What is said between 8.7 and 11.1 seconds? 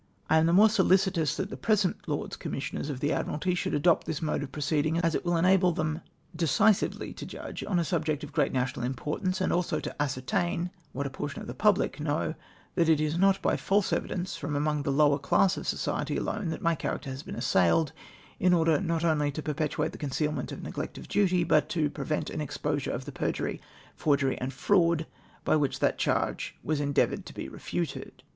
importance, and also to ascertain (what